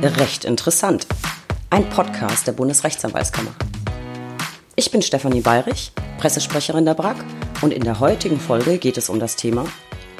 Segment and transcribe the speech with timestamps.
[0.00, 1.08] Recht interessant.
[1.70, 3.50] Ein Podcast der Bundesrechtsanwaltskammer.
[4.76, 7.16] Ich bin Stefanie Bayrich, Pressesprecherin der BRAG
[7.62, 9.66] und in der heutigen Folge geht es um das Thema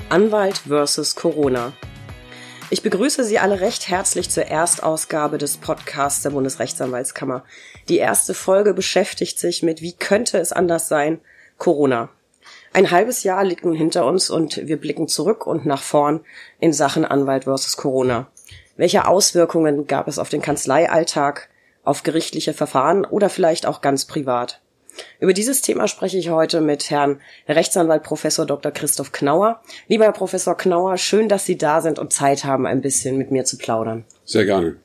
[0.09, 1.75] Anwalt versus Corona.
[2.71, 7.45] Ich begrüße Sie alle recht herzlich zur Erstausgabe des Podcasts der Bundesrechtsanwaltskammer.
[7.89, 11.21] Die erste Folge beschäftigt sich mit Wie könnte es anders sein?
[11.57, 12.09] Corona.
[12.73, 16.23] Ein halbes Jahr liegt nun hinter uns und wir blicken zurück und nach vorn
[16.59, 18.27] in Sachen Anwalt versus Corona.
[18.79, 21.49] Welche Auswirkungen gab es auf den Kanzleialltag,
[21.83, 24.63] auf gerichtliche Verfahren oder vielleicht auch ganz privat?
[25.19, 28.71] Über dieses Thema spreche ich heute mit Herrn Rechtsanwalt Professor Dr.
[28.71, 29.61] Christoph Knauer.
[29.89, 33.33] Lieber Herr Professor Knauer, schön, dass Sie da sind und Zeit haben, ein bisschen mit
[33.33, 34.05] mir zu plaudern.
[34.25, 34.77] Sehr gerne.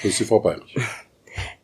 [0.00, 0.76] Grüß Sie, Frau Bayerich.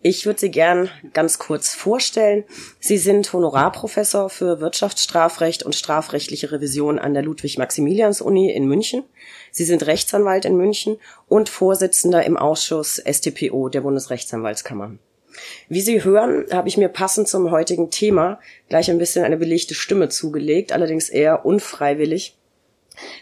[0.03, 2.45] Ich würde Sie gern ganz kurz vorstellen.
[2.79, 9.03] Sie sind Honorarprofessor für Wirtschaftsstrafrecht und strafrechtliche Revision an der Ludwig-Maximilians-Uni in München.
[9.51, 14.97] Sie sind Rechtsanwalt in München und Vorsitzender im Ausschuss STPO der Bundesrechtsanwaltskammer.
[15.69, 19.75] Wie Sie hören, habe ich mir passend zum heutigen Thema gleich ein bisschen eine belegte
[19.75, 22.37] Stimme zugelegt, allerdings eher unfreiwillig.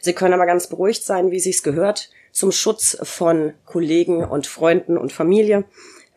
[0.01, 4.99] Sie können aber ganz beruhigt sein, wie sich's gehört, zum Schutz von Kollegen und Freunden
[4.99, 5.65] und Familie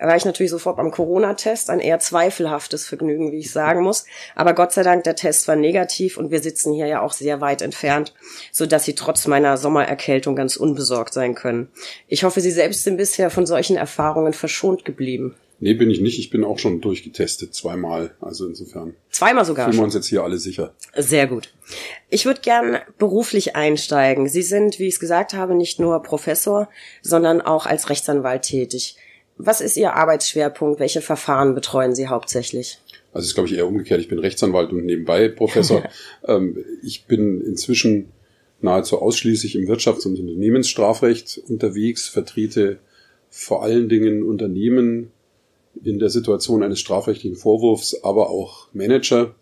[0.05, 4.05] war ich natürlich sofort beim Corona-Test, ein eher zweifelhaftes Vergnügen, wie ich sagen muss.
[4.35, 7.41] Aber Gott sei Dank, der Test war negativ und wir sitzen hier ja auch sehr
[7.41, 8.13] weit entfernt,
[8.51, 11.69] so dass Sie trotz meiner Sommererkältung ganz unbesorgt sein können.
[12.07, 15.35] Ich hoffe, Sie selbst sind bisher von solchen Erfahrungen verschont geblieben.
[15.59, 16.19] Nee, bin ich nicht.
[16.19, 18.11] Ich bin auch schon durchgetestet, zweimal.
[18.21, 18.93] Also insofern.
[19.09, 19.65] Zweimal sogar.
[19.65, 20.73] Fühlen wir uns jetzt hier alle sicher.
[20.95, 21.51] Sehr gut.
[22.09, 24.29] Ich würde gern beruflich einsteigen.
[24.29, 26.69] Sie sind, wie ich es gesagt habe, nicht nur Professor,
[27.01, 28.97] sondern auch als Rechtsanwalt tätig.
[29.37, 30.79] Was ist Ihr Arbeitsschwerpunkt?
[30.79, 32.79] Welche Verfahren betreuen Sie hauptsächlich?
[33.13, 34.01] Also es ist, glaube ich, eher umgekehrt.
[34.01, 35.83] Ich bin Rechtsanwalt und nebenbei Professor.
[36.27, 38.11] ähm, ich bin inzwischen
[38.61, 42.79] nahezu ausschließlich im Wirtschafts- und Unternehmensstrafrecht unterwegs, vertrete
[43.29, 45.11] vor allen Dingen Unternehmen
[45.83, 49.35] in der Situation eines strafrechtlichen Vorwurfs, aber auch Manager.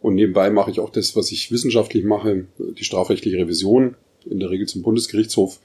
[0.00, 4.48] Und nebenbei mache ich auch das, was ich wissenschaftlich mache, die strafrechtliche Revision, in der
[4.48, 5.58] Regel zum Bundesgerichtshof,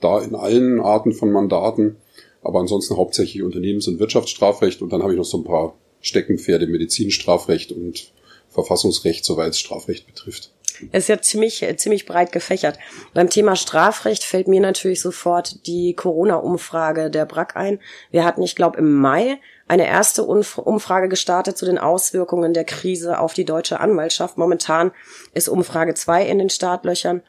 [0.00, 1.96] da in allen Arten von Mandaten
[2.42, 6.66] aber ansonsten hauptsächlich Unternehmens- und Wirtschaftsstrafrecht und dann habe ich noch so ein paar Steckenpferde,
[6.66, 8.12] Medizinstrafrecht und
[8.48, 10.50] Verfassungsrecht, soweit es Strafrecht betrifft.
[10.92, 12.78] Es ist ja ziemlich, ziemlich breit gefächert.
[13.12, 17.80] Beim Thema Strafrecht fällt mir natürlich sofort die Corona-Umfrage der BRAC ein.
[18.10, 23.18] Wir hatten, ich glaube, im Mai eine erste Umfrage gestartet zu den Auswirkungen der Krise
[23.18, 24.38] auf die deutsche Anwaltschaft.
[24.38, 24.90] Momentan
[25.34, 27.22] ist Umfrage zwei in den Startlöchern.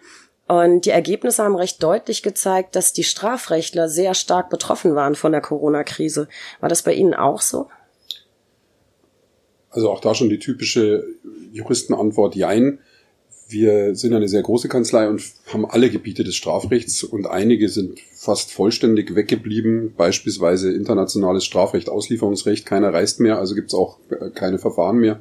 [0.47, 5.31] Und die Ergebnisse haben recht deutlich gezeigt, dass die Strafrechtler sehr stark betroffen waren von
[5.31, 6.27] der Corona-Krise.
[6.59, 7.67] War das bei Ihnen auch so?
[9.69, 11.05] Also auch da schon die typische
[11.53, 12.79] Juristenantwort Jein.
[13.47, 15.21] Wir sind eine sehr große Kanzlei und
[15.51, 22.65] haben alle Gebiete des Strafrechts und einige sind fast vollständig weggeblieben, beispielsweise internationales Strafrecht, Auslieferungsrecht,
[22.65, 23.97] keiner reist mehr, also gibt es auch
[24.35, 25.19] keine Verfahren mehr.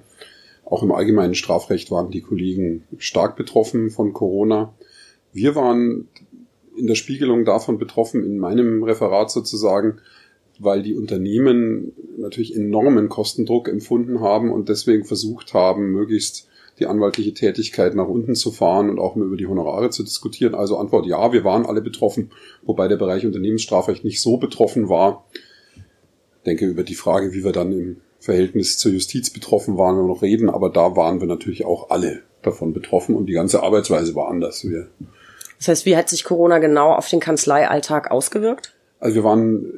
[0.64, 4.72] Auch im allgemeinen Strafrecht waren die Kollegen stark betroffen von Corona.
[5.32, 6.08] Wir waren
[6.76, 9.98] in der Spiegelung davon betroffen, in meinem Referat sozusagen,
[10.58, 16.48] weil die Unternehmen natürlich enormen Kostendruck empfunden haben und deswegen versucht haben, möglichst
[16.78, 20.54] die anwaltliche Tätigkeit nach unten zu fahren und auch über die Honorare zu diskutieren.
[20.54, 22.30] Also Antwort ja, wir waren alle betroffen,
[22.62, 25.26] wobei der Bereich Unternehmensstrafrecht nicht so betroffen war.
[25.74, 30.04] Ich denke, über die Frage, wie wir dann im Verhältnis zur Justiz betroffen waren, wir
[30.04, 34.14] noch reden, aber da waren wir natürlich auch alle davon betroffen und die ganze Arbeitsweise
[34.14, 34.64] war anders.
[34.64, 34.88] Wir
[35.60, 38.74] das heißt, wie hat sich Corona genau auf den Kanzleialltag ausgewirkt?
[38.98, 39.70] Also wir waren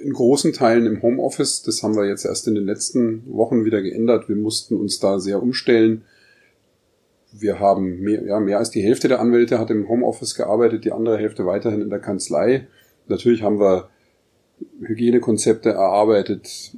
[0.00, 1.62] in großen Teilen im Homeoffice.
[1.62, 4.28] Das haben wir jetzt erst in den letzten Wochen wieder geändert.
[4.28, 6.02] Wir mussten uns da sehr umstellen.
[7.32, 10.90] Wir haben mehr, ja, mehr als die Hälfte der Anwälte hat im Homeoffice gearbeitet, die
[10.90, 12.66] andere Hälfte weiterhin in der Kanzlei.
[13.06, 13.90] Natürlich haben wir
[14.80, 16.76] Hygienekonzepte erarbeitet,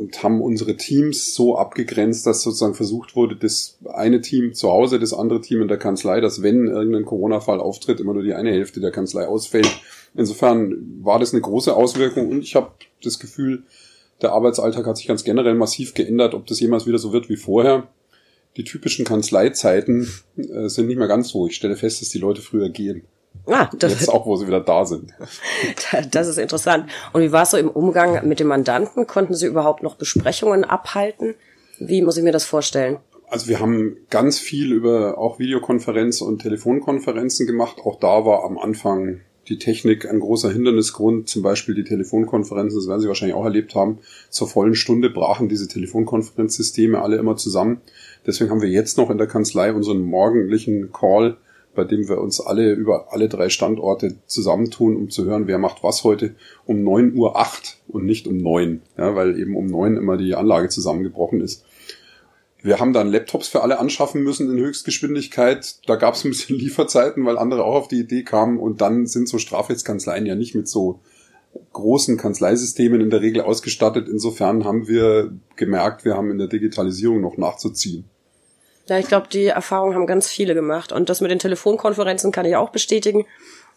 [0.00, 4.98] und haben unsere Teams so abgegrenzt, dass sozusagen versucht wurde, das eine Team zu Hause,
[4.98, 8.50] das andere Team in der Kanzlei, dass wenn irgendein Corona-Fall auftritt, immer nur die eine
[8.50, 9.70] Hälfte der Kanzlei ausfällt.
[10.14, 12.72] Insofern war das eine große Auswirkung und ich habe
[13.04, 13.64] das Gefühl,
[14.22, 16.34] der Arbeitsalltag hat sich ganz generell massiv geändert.
[16.34, 17.88] Ob das jemals wieder so wird wie vorher,
[18.56, 21.46] die typischen Kanzleizeiten äh, sind nicht mehr ganz so.
[21.46, 23.02] Ich stelle fest, dass die Leute früher gehen.
[23.46, 25.12] Ah, das Jetzt auch, wo sie wieder da sind.
[26.10, 26.86] Das ist interessant.
[27.12, 29.06] Und wie war es so im Umgang mit dem Mandanten?
[29.06, 31.34] Konnten Sie überhaupt noch Besprechungen abhalten?
[31.78, 32.98] Wie muss ich mir das vorstellen?
[33.28, 37.78] Also wir haben ganz viel über auch Videokonferenz und Telefonkonferenzen gemacht.
[37.84, 41.28] Auch da war am Anfang die Technik ein großer Hindernisgrund.
[41.28, 43.98] Zum Beispiel die Telefonkonferenzen, das werden Sie wahrscheinlich auch erlebt haben.
[44.30, 47.80] Zur vollen Stunde brachen diese Telefonkonferenzsysteme alle immer zusammen.
[48.26, 51.36] Deswegen haben wir jetzt noch in der Kanzlei unseren morgendlichen Call
[51.74, 55.82] bei dem wir uns alle über alle drei Standorte zusammentun, um zu hören, wer macht
[55.82, 56.34] was heute
[56.66, 60.68] um 9.08 Uhr und nicht um 9, ja, weil eben um 9 immer die Anlage
[60.68, 61.64] zusammengebrochen ist.
[62.62, 65.76] Wir haben dann Laptops für alle anschaffen müssen in Höchstgeschwindigkeit.
[65.86, 68.58] Da gab es ein bisschen Lieferzeiten, weil andere auch auf die Idee kamen.
[68.58, 71.00] Und dann sind so Strafrechtskanzleien ja nicht mit so
[71.72, 74.08] großen Kanzleisystemen in der Regel ausgestattet.
[74.08, 78.04] Insofern haben wir gemerkt, wir haben in der Digitalisierung noch nachzuziehen.
[78.90, 80.90] Ja, ich glaube, die Erfahrung haben ganz viele gemacht.
[80.90, 83.24] Und das mit den Telefonkonferenzen kann ich auch bestätigen.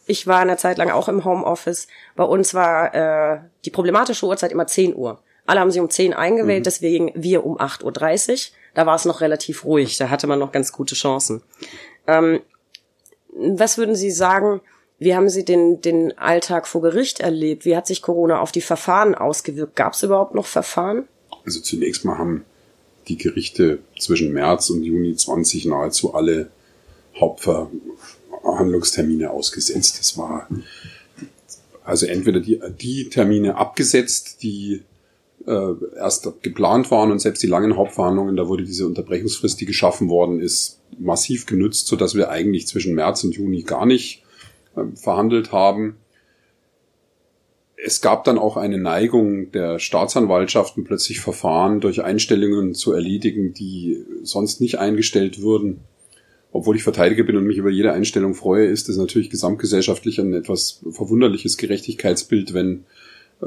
[0.07, 1.87] Ich war eine Zeit lang auch im Homeoffice.
[2.15, 5.21] Bei uns war äh, die problematische Uhrzeit immer 10 Uhr.
[5.45, 6.63] Alle haben sich um 10 eingewählt, mhm.
[6.63, 8.57] deswegen wir um 8.30 Uhr.
[8.73, 11.43] Da war es noch relativ ruhig, da hatte man noch ganz gute Chancen.
[12.07, 12.39] Ähm,
[13.35, 14.61] was würden Sie sagen,
[14.97, 17.65] wie haben Sie den, den Alltag vor Gericht erlebt?
[17.65, 19.75] Wie hat sich Corona auf die Verfahren ausgewirkt?
[19.75, 21.07] Gab es überhaupt noch Verfahren?
[21.45, 22.45] Also zunächst mal haben
[23.07, 26.51] die Gerichte zwischen März und Juni 20 nahezu alle
[27.19, 29.99] Hauptverhandlungstermine ausgesetzt.
[29.99, 30.47] Das war
[31.83, 34.83] also entweder die, die Termine abgesetzt, die
[35.45, 40.09] äh, erst geplant waren und selbst die langen Hauptverhandlungen, da wurde diese Unterbrechungsfrist, die geschaffen
[40.09, 44.23] worden ist, massiv genützt, so dass wir eigentlich zwischen März und Juni gar nicht
[44.75, 45.97] äh, verhandelt haben.
[47.85, 54.05] Es gab dann auch eine Neigung der Staatsanwaltschaften, plötzlich Verfahren durch Einstellungen zu erledigen, die
[54.23, 55.81] sonst nicht eingestellt würden.
[56.53, 60.33] Obwohl ich Verteidiger bin und mich über jede Einstellung freue, ist es natürlich gesamtgesellschaftlich ein
[60.33, 62.85] etwas verwunderliches Gerechtigkeitsbild, wenn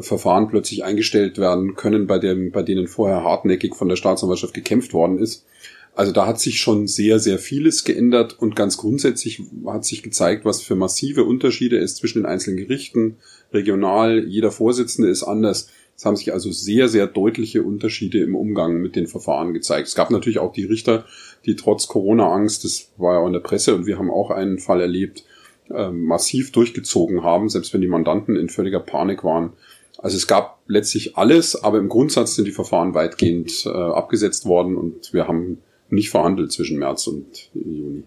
[0.01, 4.93] Verfahren plötzlich eingestellt werden können, bei, dem, bei denen vorher hartnäckig von der Staatsanwaltschaft gekämpft
[4.93, 5.47] worden ist.
[5.95, 10.45] Also da hat sich schon sehr, sehr vieles geändert und ganz grundsätzlich hat sich gezeigt,
[10.45, 13.17] was für massive Unterschiede es zwischen den einzelnen Gerichten,
[13.53, 15.69] regional, jeder Vorsitzende ist anders.
[15.97, 19.89] Es haben sich also sehr, sehr deutliche Unterschiede im Umgang mit den Verfahren gezeigt.
[19.89, 21.07] Es gab natürlich auch die Richter,
[21.47, 24.59] die trotz Corona-Angst, das war ja auch in der Presse und wir haben auch einen
[24.59, 25.25] Fall erlebt,
[25.71, 29.55] äh, massiv durchgezogen haben, selbst wenn die Mandanten in völliger Panik waren.
[29.99, 34.77] Also es gab letztlich alles, aber im Grundsatz sind die Verfahren weitgehend äh, abgesetzt worden
[34.77, 38.03] und wir haben nicht verhandelt zwischen März und Juni.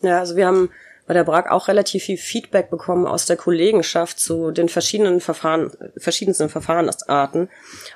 [0.00, 0.70] Ja, also wir haben
[1.06, 5.70] bei der BRAG auch relativ viel Feedback bekommen aus der Kollegenschaft zu den verschiedenen Verfahren,
[5.96, 7.48] verschiedensten Verfahrensarten.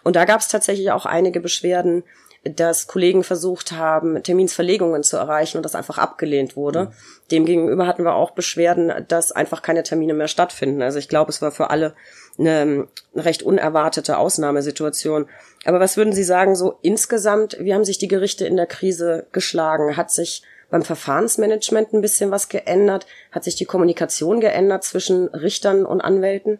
[0.04, 2.04] Und da gab es tatsächlich auch einige Beschwerden,
[2.44, 6.84] dass Kollegen versucht haben, Terminsverlegungen zu erreichen und das einfach abgelehnt wurde.
[6.84, 6.88] Mhm.
[7.30, 10.80] Demgegenüber hatten wir auch Beschwerden, dass einfach keine Termine mehr stattfinden.
[10.80, 11.94] Also ich glaube, es war für alle
[12.38, 15.28] eine, eine recht unerwartete Ausnahmesituation.
[15.66, 19.26] Aber was würden Sie sagen, so insgesamt, wie haben sich die Gerichte in der Krise
[19.32, 19.98] geschlagen?
[19.98, 23.06] Hat sich beim Verfahrensmanagement ein bisschen was geändert?
[23.32, 26.58] Hat sich die Kommunikation geändert zwischen Richtern und Anwälten?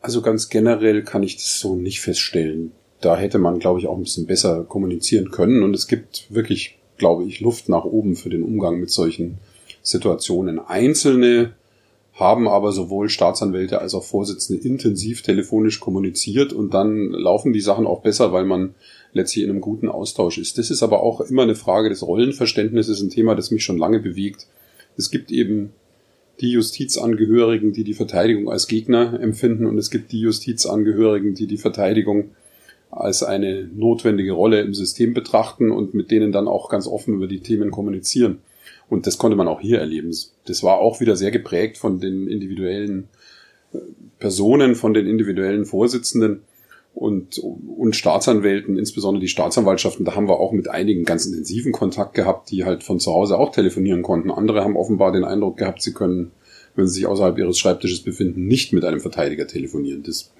[0.00, 2.72] Also ganz generell kann ich das so nicht feststellen.
[3.00, 5.62] Da hätte man, glaube ich, auch ein bisschen besser kommunizieren können.
[5.62, 9.38] Und es gibt wirklich, glaube ich, Luft nach oben für den Umgang mit solchen
[9.82, 10.58] Situationen.
[10.58, 11.54] Einzelne
[12.20, 17.86] haben aber sowohl Staatsanwälte als auch Vorsitzende intensiv telefonisch kommuniziert und dann laufen die Sachen
[17.86, 18.74] auch besser, weil man
[19.12, 20.58] letztlich in einem guten Austausch ist.
[20.58, 23.98] Das ist aber auch immer eine Frage des Rollenverständnisses, ein Thema, das mich schon lange
[23.98, 24.46] bewegt.
[24.96, 25.72] Es gibt eben
[26.40, 31.58] die Justizangehörigen, die die Verteidigung als Gegner empfinden und es gibt die Justizangehörigen, die die
[31.58, 32.30] Verteidigung
[32.90, 37.26] als eine notwendige Rolle im System betrachten und mit denen dann auch ganz offen über
[37.26, 38.38] die Themen kommunizieren.
[38.90, 40.14] Und das konnte man auch hier erleben.
[40.46, 43.08] Das war auch wieder sehr geprägt von den individuellen
[43.72, 43.78] äh,
[44.18, 46.42] Personen, von den individuellen Vorsitzenden
[46.92, 50.04] und, und Staatsanwälten, insbesondere die Staatsanwaltschaften.
[50.04, 53.38] Da haben wir auch mit einigen ganz intensiven Kontakt gehabt, die halt von zu Hause
[53.38, 54.30] auch telefonieren konnten.
[54.30, 56.32] Andere haben offenbar den Eindruck gehabt, sie können,
[56.74, 60.02] wenn sie sich außerhalb ihres Schreibtisches befinden, nicht mit einem Verteidiger telefonieren.
[60.02, 60.32] Das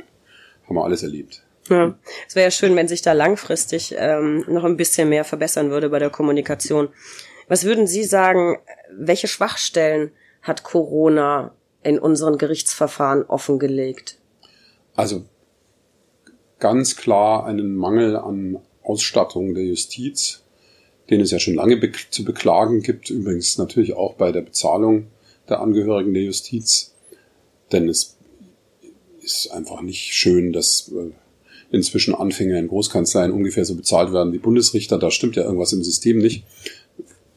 [0.66, 1.42] haben wir alles erlebt.
[1.68, 1.94] Ja,
[2.26, 5.88] es wäre ja schön, wenn sich da langfristig ähm, noch ein bisschen mehr verbessern würde
[5.88, 6.88] bei der Kommunikation.
[7.50, 8.58] Was würden Sie sagen,
[8.96, 11.52] welche Schwachstellen hat Corona
[11.82, 14.18] in unseren Gerichtsverfahren offengelegt?
[14.94, 15.24] Also
[16.60, 20.44] ganz klar einen Mangel an Ausstattung der Justiz,
[21.10, 25.08] den es ja schon lange be zu beklagen gibt, übrigens natürlich auch bei der Bezahlung
[25.48, 26.94] der Angehörigen der Justiz,
[27.72, 28.16] denn es
[29.22, 31.10] ist einfach nicht schön, dass äh,
[31.72, 34.98] inzwischen Anfänger in Großkanzleien ungefähr so bezahlt werden wie Bundesrichter.
[34.98, 36.44] Da stimmt ja irgendwas im System nicht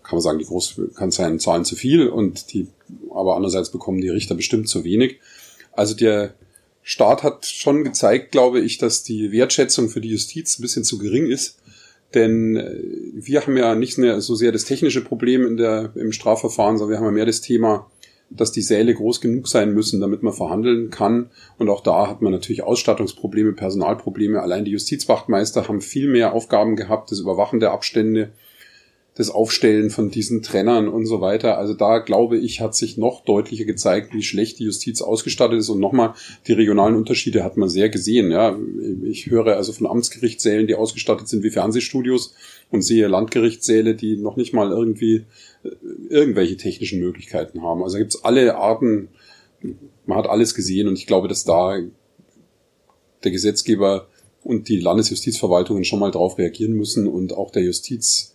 [0.03, 2.67] kann man sagen, die Großkanzleien zahlen zu viel und die,
[3.13, 5.19] aber andererseits bekommen die Richter bestimmt zu wenig.
[5.71, 6.33] Also der
[6.83, 10.97] Staat hat schon gezeigt, glaube ich, dass die Wertschätzung für die Justiz ein bisschen zu
[10.97, 11.59] gering ist.
[12.13, 12.75] Denn äh,
[13.13, 16.91] wir haben ja nicht mehr so sehr das technische Problem in der, im Strafverfahren, sondern
[16.91, 17.89] wir haben ja mehr das Thema,
[18.29, 21.29] dass die Säle groß genug sein müssen, damit man verhandeln kann.
[21.57, 24.41] Und auch da hat man natürlich Ausstattungsprobleme, Personalprobleme.
[24.41, 28.31] Allein die Justizwachtmeister haben viel mehr Aufgaben gehabt, das Überwachen der Abstände,
[29.15, 31.57] das Aufstellen von diesen Trennern und so weiter.
[31.59, 35.69] Also da glaube ich, hat sich noch deutlicher gezeigt, wie schlecht die Justiz ausgestattet ist.
[35.69, 36.15] Und nochmal,
[36.47, 38.31] die regionalen Unterschiede hat man sehr gesehen.
[38.31, 38.57] Ja,
[39.03, 42.33] ich höre also von Amtsgerichtssälen, die ausgestattet sind wie Fernsehstudios
[42.71, 45.25] und sehe Landgerichtssäle, die noch nicht mal irgendwie
[45.63, 45.69] äh,
[46.09, 47.83] irgendwelche technischen Möglichkeiten haben.
[47.83, 49.09] Also gibt es alle Arten,
[50.07, 51.77] man hat alles gesehen und ich glaube, dass da
[53.23, 54.07] der Gesetzgeber
[54.43, 58.32] und die Landesjustizverwaltungen schon mal drauf reagieren müssen und auch der Justiz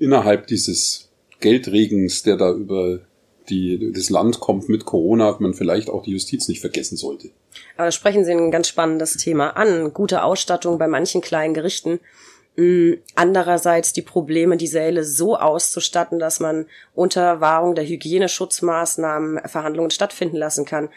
[0.00, 3.00] innerhalb dieses Geldregens, der da über
[3.48, 7.30] die, das Land kommt mit Corona, man vielleicht auch die Justiz nicht vergessen sollte.
[7.76, 9.92] Aber sprechen Sie ein ganz spannendes Thema an.
[9.92, 12.00] Gute Ausstattung bei manchen kleinen Gerichten.
[12.56, 19.90] Mm, andererseits die Probleme, die Säle so auszustatten, dass man unter Wahrung der Hygieneschutzmaßnahmen Verhandlungen
[19.90, 20.88] stattfinden lassen kann.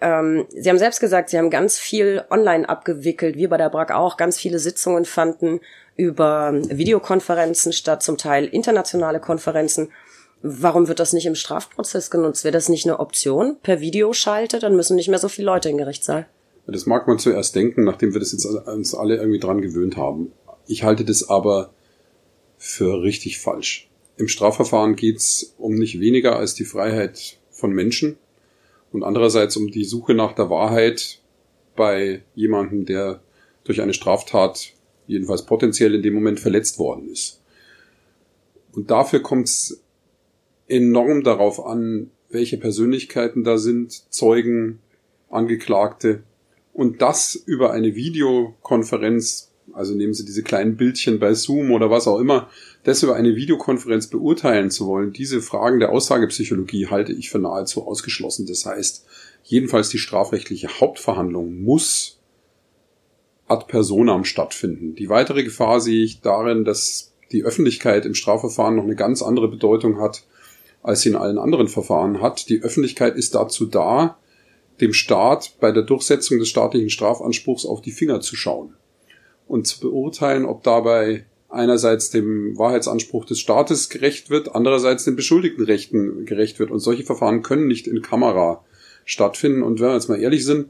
[0.00, 3.92] Ähm, Sie haben selbst gesagt, Sie haben ganz viel online abgewickelt, wir bei der BRAG
[3.92, 4.16] auch.
[4.16, 5.60] Ganz viele Sitzungen fanden
[5.96, 9.90] über Videokonferenzen statt, zum Teil internationale Konferenzen.
[10.42, 12.44] Warum wird das nicht im Strafprozess genutzt?
[12.44, 13.56] Wäre das nicht eine Option?
[13.62, 16.26] Per Videoschalte, dann müssen nicht mehr so viele Leute in Gerichtssaal.
[16.66, 20.32] Das mag man zuerst denken, nachdem wir das jetzt uns alle irgendwie dran gewöhnt haben.
[20.66, 21.72] Ich halte das aber
[22.58, 23.88] für richtig falsch.
[24.16, 28.16] Im Strafverfahren geht's um nicht weniger als die Freiheit von Menschen
[28.92, 31.20] und andererseits um die Suche nach der Wahrheit
[31.74, 33.20] bei jemandem, der
[33.64, 34.73] durch eine Straftat
[35.06, 37.40] jedenfalls potenziell in dem Moment verletzt worden ist.
[38.72, 39.80] Und dafür kommt es
[40.66, 44.80] enorm darauf an, welche Persönlichkeiten da sind, Zeugen,
[45.30, 46.22] Angeklagte.
[46.72, 52.08] Und das über eine Videokonferenz, also nehmen Sie diese kleinen Bildchen bei Zoom oder was
[52.08, 52.50] auch immer,
[52.82, 57.86] das über eine Videokonferenz beurteilen zu wollen, diese Fragen der Aussagepsychologie halte ich für nahezu
[57.86, 58.46] ausgeschlossen.
[58.46, 59.06] Das heißt,
[59.44, 62.18] jedenfalls die strafrechtliche Hauptverhandlung muss
[63.54, 64.94] ad personam stattfinden.
[64.94, 69.48] Die weitere Gefahr sehe ich darin, dass die Öffentlichkeit im Strafverfahren noch eine ganz andere
[69.48, 70.24] Bedeutung hat,
[70.82, 72.48] als sie in allen anderen Verfahren hat.
[72.48, 74.18] Die Öffentlichkeit ist dazu da,
[74.80, 78.74] dem Staat bei der Durchsetzung des staatlichen Strafanspruchs auf die Finger zu schauen
[79.46, 85.64] und zu beurteilen, ob dabei einerseits dem Wahrheitsanspruch des Staates gerecht wird, andererseits den beschuldigten
[85.64, 86.70] Rechten gerecht wird.
[86.70, 88.64] Und solche Verfahren können nicht in Kamera
[89.04, 89.62] stattfinden.
[89.62, 90.68] Und wenn wir jetzt mal ehrlich sind,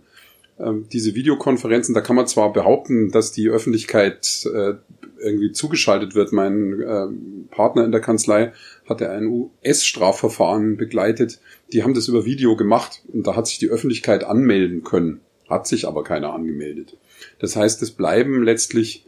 [0.59, 4.75] diese Videokonferenzen, da kann man zwar behaupten, dass die Öffentlichkeit äh,
[5.19, 6.33] irgendwie zugeschaltet wird.
[6.33, 7.07] Mein äh,
[7.51, 8.53] Partner in der Kanzlei
[8.89, 11.41] hatte ein US-Strafverfahren begleitet.
[11.73, 15.67] Die haben das über Video gemacht und da hat sich die Öffentlichkeit anmelden können, hat
[15.67, 16.97] sich aber keiner angemeldet.
[17.41, 19.07] Das heißt, es bleiben letztlich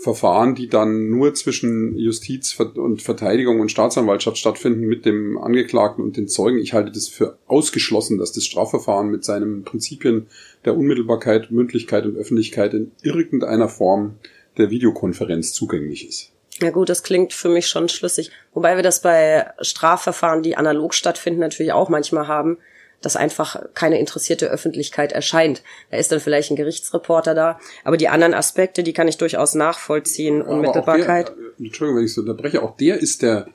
[0.00, 6.16] Verfahren, die dann nur zwischen Justiz und Verteidigung und Staatsanwaltschaft stattfinden mit dem Angeklagten und
[6.16, 6.58] den Zeugen.
[6.58, 10.28] Ich halte das für ausgeschlossen, dass das Strafverfahren mit seinen Prinzipien
[10.64, 14.14] der Unmittelbarkeit, Mündlichkeit und Öffentlichkeit in irgendeiner Form
[14.56, 16.30] der Videokonferenz zugänglich ist.
[16.62, 18.30] Ja gut, das klingt für mich schon schlüssig.
[18.54, 22.56] Wobei wir das bei Strafverfahren, die analog stattfinden, natürlich auch manchmal haben
[23.02, 25.62] dass einfach keine interessierte Öffentlichkeit erscheint.
[25.90, 29.54] Da ist dann vielleicht ein Gerichtsreporter da, aber die anderen Aspekte, die kann ich durchaus
[29.54, 30.42] nachvollziehen.
[30.42, 31.28] Unmittelbarkeit.
[31.28, 33.48] Der, äh, Entschuldigung, wenn ich so unterbreche, auch der ist der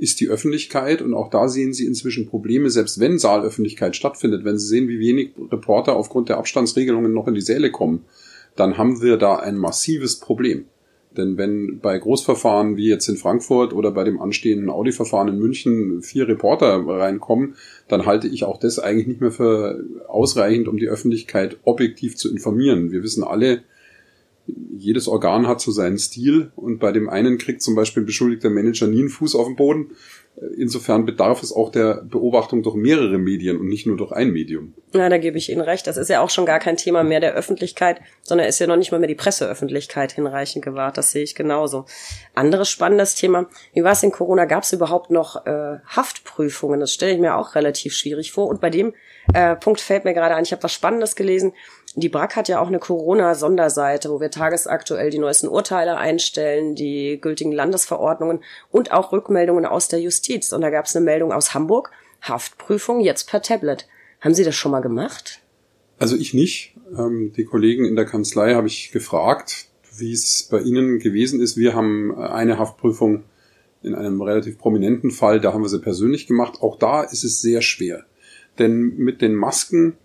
[0.00, 4.58] ist die Öffentlichkeit und auch da sehen Sie inzwischen Probleme, selbst wenn Saalöffentlichkeit stattfindet, wenn
[4.58, 8.06] Sie sehen, wie wenig Reporter aufgrund der Abstandsregelungen noch in die Säle kommen,
[8.56, 10.64] dann haben wir da ein massives Problem.
[11.16, 16.02] Denn wenn bei Großverfahren wie jetzt in Frankfurt oder bei dem anstehenden Audi-Verfahren in München
[16.02, 17.56] vier Reporter reinkommen,
[17.88, 22.30] dann halte ich auch das eigentlich nicht mehr für ausreichend, um die Öffentlichkeit objektiv zu
[22.30, 22.92] informieren.
[22.92, 23.62] Wir wissen alle,
[24.76, 28.50] jedes Organ hat so seinen Stil und bei dem einen kriegt zum Beispiel ein beschuldigter
[28.50, 29.90] Manager nie einen Fuß auf den Boden
[30.56, 34.72] Insofern bedarf es auch der Beobachtung durch mehrere Medien und nicht nur durch ein Medium.
[34.94, 35.86] Ja, da gebe ich Ihnen recht.
[35.86, 38.76] Das ist ja auch schon gar kein Thema mehr der Öffentlichkeit, sondern ist ja noch
[38.76, 40.96] nicht mal mehr die Presseöffentlichkeit hinreichend gewahrt.
[40.96, 41.84] Das sehe ich genauso.
[42.34, 43.48] Anderes spannendes Thema.
[43.74, 44.46] Wie war es in Corona?
[44.46, 46.80] Gab es überhaupt noch äh, Haftprüfungen?
[46.80, 48.48] Das stelle ich mir auch relativ schwierig vor.
[48.48, 48.94] Und bei dem
[49.34, 51.52] äh, Punkt fällt mir gerade ein, ich habe was Spannendes gelesen.
[51.96, 57.18] Die BRAC hat ja auch eine Corona-Sonderseite, wo wir tagesaktuell die neuesten Urteile einstellen, die
[57.20, 60.52] gültigen Landesverordnungen und auch Rückmeldungen aus der Justiz.
[60.52, 61.90] Und da gab es eine Meldung aus Hamburg,
[62.22, 63.88] Haftprüfung jetzt per Tablet.
[64.20, 65.40] Haben Sie das schon mal gemacht?
[65.98, 66.74] Also ich nicht.
[66.96, 69.66] Ähm, die Kollegen in der Kanzlei habe ich gefragt,
[69.96, 71.56] wie es bei Ihnen gewesen ist.
[71.56, 73.24] Wir haben eine Haftprüfung
[73.82, 76.58] in einem relativ prominenten Fall, da haben wir sie persönlich gemacht.
[76.60, 78.04] Auch da ist es sehr schwer.
[78.58, 79.96] Denn mit den Masken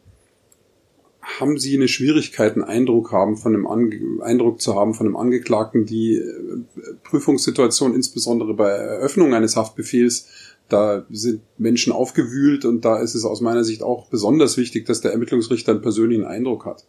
[1.25, 5.17] haben Sie eine Schwierigkeit, einen Eindruck haben von einem Ange Eindruck zu haben von einem
[5.17, 6.63] Angeklagten, die äh,
[7.03, 10.27] Prüfungssituation, insbesondere bei Eröffnung eines Haftbefehls,
[10.69, 15.01] da sind Menschen aufgewühlt und da ist es aus meiner Sicht auch besonders wichtig, dass
[15.01, 16.85] der Ermittlungsrichter einen persönlichen Eindruck hat.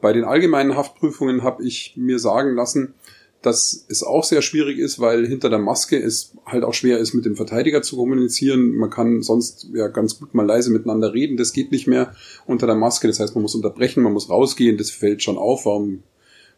[0.00, 2.94] Bei den allgemeinen Haftprüfungen habe ich mir sagen lassen,
[3.42, 7.14] dass es auch sehr schwierig ist, weil hinter der Maske es halt auch schwer ist,
[7.14, 8.74] mit dem Verteidiger zu kommunizieren.
[8.76, 11.36] Man kann sonst ja ganz gut mal leise miteinander reden.
[11.36, 12.14] Das geht nicht mehr
[12.46, 13.08] unter der Maske.
[13.08, 14.76] Das heißt, man muss unterbrechen, man muss rausgehen.
[14.76, 15.64] Das fällt schon auf.
[15.64, 16.02] Warum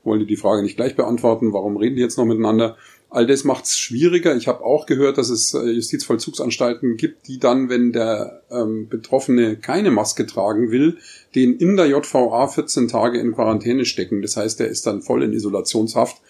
[0.02, 1.52] wollen die die Frage nicht gleich beantworten?
[1.52, 2.76] Warum reden die jetzt noch miteinander?
[3.10, 4.34] All das macht es schwieriger.
[4.34, 9.56] Ich habe auch gehört, dass es äh, Justizvollzugsanstalten gibt, die dann, wenn der ähm, Betroffene
[9.56, 10.96] keine Maske tragen will,
[11.34, 14.22] den in der JVA 14 Tage in Quarantäne stecken.
[14.22, 16.22] Das heißt, er ist dann voll in Isolationshaft.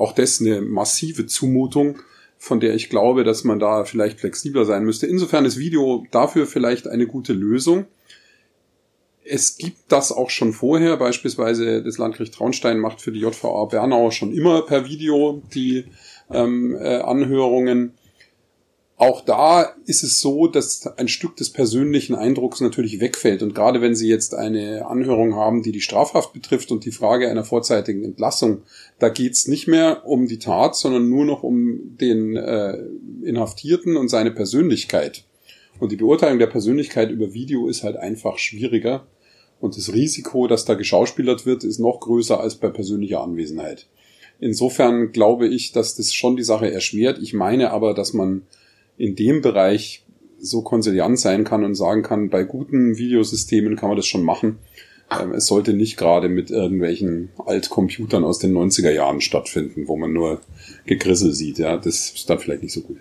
[0.00, 1.98] Auch das eine massive Zumutung,
[2.38, 5.06] von der ich glaube, dass man da vielleicht flexibler sein müsste.
[5.06, 7.84] Insofern ist Video dafür vielleicht eine gute Lösung.
[9.22, 10.96] Es gibt das auch schon vorher.
[10.96, 15.84] Beispielsweise das Landgericht Traunstein macht für die JVA Bernau schon immer per Video die
[16.30, 17.92] ähm, äh, Anhörungen.
[19.00, 23.42] Auch da ist es so, dass ein Stück des persönlichen Eindrucks natürlich wegfällt.
[23.42, 27.30] Und gerade wenn Sie jetzt eine Anhörung haben, die die Strafhaft betrifft und die Frage
[27.30, 28.60] einer vorzeitigen Entlassung,
[28.98, 32.76] da geht's nicht mehr um die Tat, sondern nur noch um den äh,
[33.24, 35.24] Inhaftierten und seine Persönlichkeit.
[35.78, 39.06] Und die Beurteilung der Persönlichkeit über Video ist halt einfach schwieriger.
[39.60, 43.86] Und das Risiko, dass da geschauspielert wird, ist noch größer als bei persönlicher Anwesenheit.
[44.40, 47.18] Insofern glaube ich, dass das schon die Sache erschwert.
[47.22, 48.42] Ich meine aber, dass man
[49.00, 50.04] in dem Bereich
[50.38, 54.58] so konsiliant sein kann und sagen kann, bei guten Videosystemen kann man das schon machen.
[55.10, 60.12] Ähm, es sollte nicht gerade mit irgendwelchen Altcomputern aus den 90er Jahren stattfinden, wo man
[60.12, 60.42] nur
[60.84, 61.58] Gegrissel sieht.
[61.58, 62.98] Ja, das ist dann vielleicht nicht so gut.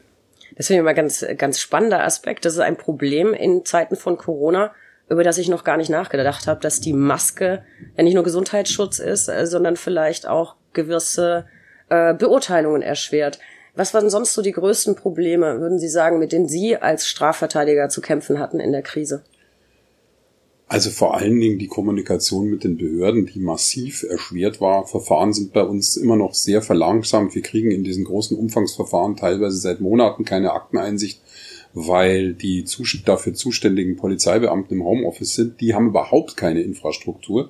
[0.56, 2.46] Das finde ich immer ganz, ganz spannender Aspekt.
[2.46, 4.74] Das ist ein Problem in Zeiten von Corona,
[5.10, 7.64] über das ich noch gar nicht nachgedacht habe, dass die Maske
[7.98, 11.46] ja nicht nur Gesundheitsschutz ist, äh, sondern vielleicht auch gewisse
[11.90, 13.40] äh, Beurteilungen erschwert.
[13.80, 17.88] Was waren sonst so die größten Probleme, würden Sie sagen, mit denen Sie als Strafverteidiger
[17.88, 19.24] zu kämpfen hatten in der Krise?
[20.68, 24.86] Also vor allen Dingen die Kommunikation mit den Behörden, die massiv erschwert war.
[24.86, 27.36] Verfahren sind bei uns immer noch sehr verlangsamt.
[27.36, 31.22] Wir kriegen in diesen großen Umfangsverfahren teilweise seit Monaten keine Akteneinsicht,
[31.74, 32.66] weil die
[33.06, 35.62] dafür zuständigen Polizeibeamten im Homeoffice sind.
[35.62, 37.50] Die haben überhaupt keine Infrastruktur.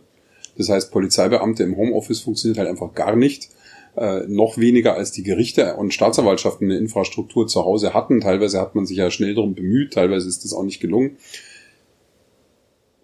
[0.59, 3.49] Das heißt, Polizeibeamte im Homeoffice funktioniert halt einfach gar nicht.
[3.97, 8.21] Äh, noch weniger als die Gerichte und Staatsanwaltschaften eine Infrastruktur zu Hause hatten.
[8.21, 11.17] Teilweise hat man sich ja schnell darum bemüht, teilweise ist das auch nicht gelungen.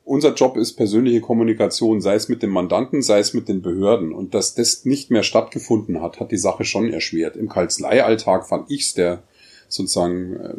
[0.04, 4.14] Unser Job ist persönliche Kommunikation, sei es mit dem Mandanten, sei es mit den Behörden.
[4.14, 7.36] Und dass das nicht mehr stattgefunden hat, hat die Sache schon erschwert.
[7.36, 9.24] Im Kanzleialltag fand ich's, der
[9.68, 10.54] sozusagen, äh,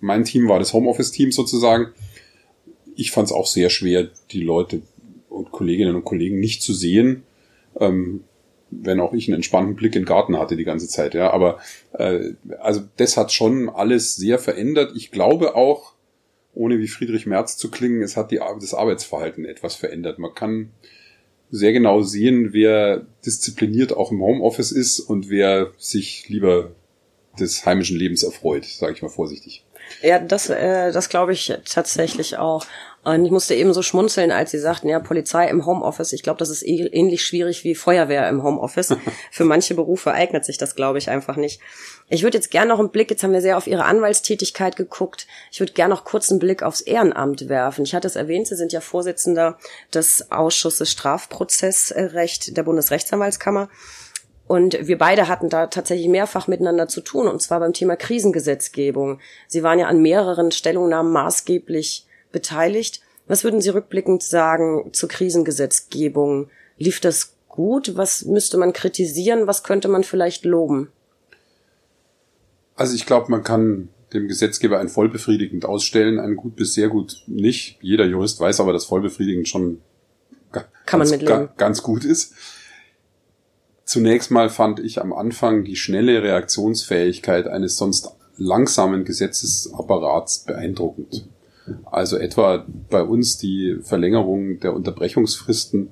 [0.00, 1.92] mein Team war das Homeoffice-Team sozusagen.
[2.96, 4.82] Ich fand es auch sehr schwer, die Leute
[5.28, 7.22] und Kolleginnen und Kollegen nicht zu sehen.
[7.78, 8.24] Ähm,
[8.80, 11.30] wenn auch ich einen entspannten Blick in den Garten hatte die ganze Zeit, ja.
[11.30, 11.58] Aber
[11.92, 12.30] äh,
[12.60, 14.92] also das hat schon alles sehr verändert.
[14.96, 15.92] Ich glaube auch,
[16.54, 20.18] ohne wie Friedrich Merz zu klingen, es hat die, das Arbeitsverhalten etwas verändert.
[20.18, 20.70] Man kann
[21.50, 26.72] sehr genau sehen, wer diszipliniert auch im Homeoffice ist und wer sich lieber
[27.38, 29.64] des heimischen Lebens erfreut, sage ich mal vorsichtig.
[30.02, 32.66] Ja, das, äh, das glaube ich tatsächlich auch.
[33.04, 36.12] Und ich musste eben so schmunzeln, als sie sagten, ja, Polizei im Homeoffice.
[36.12, 38.94] Ich glaube, das ist eh, ähnlich schwierig wie Feuerwehr im Homeoffice.
[39.32, 41.60] Für manche Berufe eignet sich das, glaube ich, einfach nicht.
[42.08, 45.26] Ich würde jetzt gerne noch einen Blick, jetzt haben wir sehr auf Ihre Anwaltstätigkeit geguckt.
[45.50, 47.84] Ich würde gerne noch kurz einen Blick aufs Ehrenamt werfen.
[47.84, 49.58] Ich hatte es erwähnt, Sie sind ja Vorsitzender
[49.92, 53.68] des Ausschusses Strafprozessrecht der Bundesrechtsanwaltskammer.
[54.46, 59.18] Und wir beide hatten da tatsächlich mehrfach miteinander zu tun, und zwar beim Thema Krisengesetzgebung.
[59.48, 63.00] Sie waren ja an mehreren Stellungnahmen maßgeblich beteiligt.
[63.26, 66.50] Was würden Sie rückblickend sagen zur Krisengesetzgebung?
[66.76, 67.96] Lief das gut?
[67.96, 69.46] Was müsste man kritisieren?
[69.46, 70.90] Was könnte man vielleicht loben?
[72.74, 77.22] Also ich glaube, man kann dem Gesetzgeber ein vollbefriedigend ausstellen, ein gut bis sehr gut
[77.26, 77.78] nicht.
[77.80, 79.80] Jeder Jurist weiß aber, dass vollbefriedigend schon
[80.50, 82.34] kann ganz, man ganz gut ist.
[83.84, 91.28] Zunächst mal fand ich am Anfang die schnelle Reaktionsfähigkeit eines sonst langsamen Gesetzesapparats beeindruckend.
[91.84, 95.90] Also etwa bei uns die Verlängerung der Unterbrechungsfristen,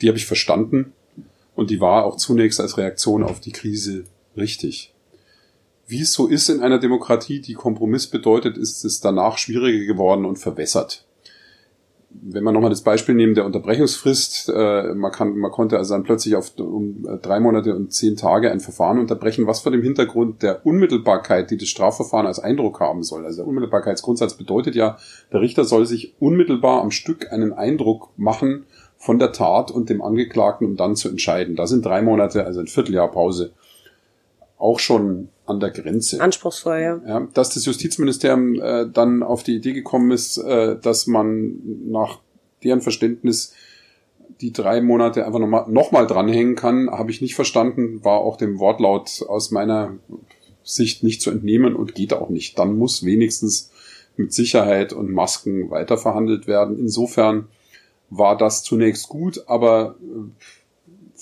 [0.00, 0.92] die habe ich verstanden
[1.54, 4.04] und die war auch zunächst als Reaktion auf die Krise
[4.36, 4.92] richtig.
[5.86, 10.24] Wie es so ist in einer Demokratie, die Kompromiss bedeutet, ist es danach schwieriger geworden
[10.24, 11.04] und verwässert
[12.22, 16.04] wenn man nochmal das Beispiel nehmen der Unterbrechungsfrist, äh, man, kann, man konnte also dann
[16.04, 19.82] plötzlich auf um äh, drei Monate und zehn Tage ein Verfahren unterbrechen, was vor dem
[19.82, 23.24] Hintergrund der Unmittelbarkeit, die das Strafverfahren als Eindruck haben soll.
[23.24, 24.96] Also der Unmittelbarkeitsgrundsatz bedeutet ja,
[25.32, 30.00] der Richter soll sich unmittelbar am Stück einen Eindruck machen von der Tat und dem
[30.00, 31.56] Angeklagten, um dann zu entscheiden.
[31.56, 33.52] Da sind drei Monate, also ein Vierteljahr Pause,
[34.64, 36.20] auch schon an der Grenze.
[36.20, 37.00] Anspruchsvoll, ja.
[37.06, 42.20] ja dass das Justizministerium äh, dann auf die Idee gekommen ist, äh, dass man nach
[42.62, 43.52] deren Verständnis
[44.40, 48.38] die drei Monate einfach nochmal noch mal dranhängen kann, habe ich nicht verstanden, war auch
[48.38, 49.96] dem Wortlaut aus meiner
[50.62, 52.58] Sicht nicht zu entnehmen und geht auch nicht.
[52.58, 53.70] Dann muss wenigstens
[54.16, 56.78] mit Sicherheit und Masken weiter verhandelt werden.
[56.78, 57.48] Insofern
[58.08, 60.30] war das zunächst gut, aber äh,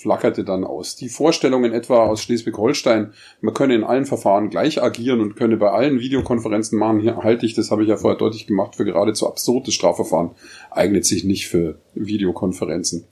[0.02, 0.96] flackerte dann aus.
[0.96, 5.70] Die Vorstellungen etwa aus Schleswig-Holstein, man könne in allen Verfahren gleich agieren und könne bei
[5.70, 9.28] allen Videokonferenzen machen, hier halte ich, das habe ich ja vorher deutlich gemacht, für geradezu
[9.28, 10.30] absurdes Strafverfahren,
[10.70, 13.04] eignet sich nicht für Videokonferenzen.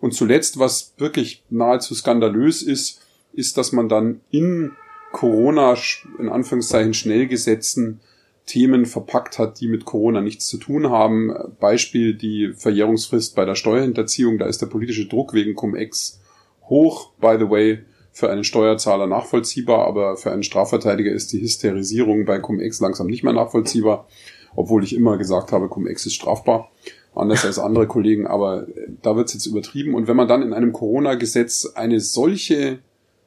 [0.00, 4.72] Und zuletzt, was wirklich nahezu skandalös ist, ist, dass man dann in
[5.12, 5.74] Corona,
[6.18, 8.00] in Anführungszeichen, Schnellgesetzen
[8.46, 11.34] Themen verpackt hat, die mit Corona nichts zu tun haben.
[11.58, 14.38] Beispiel die Verjährungsfrist bei der Steuerhinterziehung.
[14.38, 16.20] Da ist der politische Druck wegen Cum-Ex
[16.68, 17.12] hoch.
[17.20, 17.78] By the way,
[18.12, 23.22] für einen Steuerzahler nachvollziehbar, aber für einen Strafverteidiger ist die Hysterisierung bei Cum-Ex langsam nicht
[23.22, 24.08] mehr nachvollziehbar,
[24.54, 26.70] obwohl ich immer gesagt habe, Cum-Ex ist strafbar,
[27.14, 28.66] anders als andere Kollegen, aber
[29.02, 29.94] da wird es jetzt übertrieben.
[29.94, 32.78] Und wenn man dann in einem Corona-Gesetz eine solche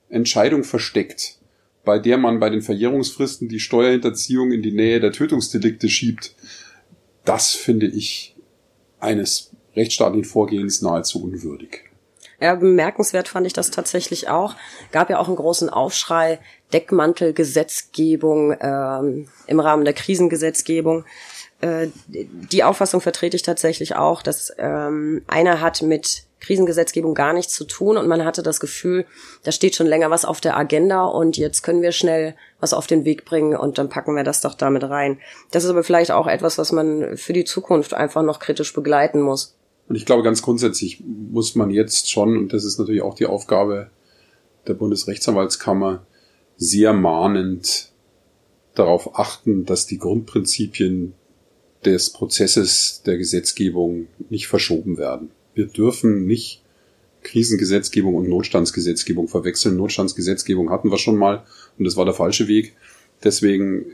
[0.10, 1.38] Entscheidung versteckt,
[1.86, 6.36] bei der man bei den Verjährungsfristen die Steuerhinterziehung in die Nähe der Tötungsdelikte schiebt,
[7.26, 8.36] das finde ich
[9.00, 11.89] eines rechtsstaatlichen Vorgehens nahezu unwürdig.
[12.42, 14.56] Ja, bemerkenswert fand ich das tatsächlich auch.
[14.92, 16.40] Gab ja auch einen großen Aufschrei,
[16.72, 21.04] Deckmantelgesetzgebung ähm, im Rahmen der Krisengesetzgebung.
[21.62, 27.54] Äh, die Auffassung vertrete ich tatsächlich auch, dass ähm, einer hat mit Krisengesetzgebung gar nichts
[27.54, 29.06] zu tun und man hatte das Gefühl,
[29.44, 32.88] da steht schon länger was auf der Agenda und jetzt können wir schnell was auf
[32.88, 35.20] den Weg bringen und dann packen wir das doch damit rein.
[35.52, 39.20] Das ist aber vielleicht auch etwas, was man für die Zukunft einfach noch kritisch begleiten
[39.20, 39.56] muss.
[39.90, 43.26] Und ich glaube, ganz grundsätzlich muss man jetzt schon, und das ist natürlich auch die
[43.26, 43.90] Aufgabe
[44.68, 46.06] der Bundesrechtsanwaltskammer,
[46.56, 47.92] sehr mahnend
[48.76, 51.14] darauf achten, dass die Grundprinzipien
[51.84, 56.62] des Prozesses der Gesetzgebung nicht verschoben werden wir dürfen nicht
[57.22, 59.76] Krisengesetzgebung und Notstandsgesetzgebung verwechseln.
[59.76, 61.44] Notstandsgesetzgebung hatten wir schon mal
[61.78, 62.78] und das war der falsche Weg.
[63.24, 63.86] Deswegen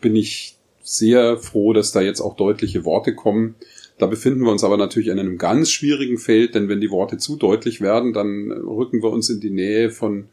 [0.00, 3.54] bin ich sehr froh, dass da jetzt auch deutliche Worte kommen.
[4.00, 7.18] Da befinden wir uns aber natürlich in einem ganz schwierigen Feld, denn wenn die Worte
[7.18, 10.24] zu deutlich werden, dann rücken wir uns in die Nähe von